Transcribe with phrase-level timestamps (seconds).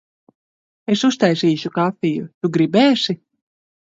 [0.93, 2.25] Es uztaisīšu kafiju.
[2.45, 3.17] Tu gribēsi?